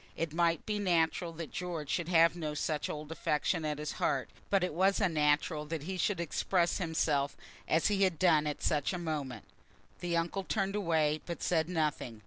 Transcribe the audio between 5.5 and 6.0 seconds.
that he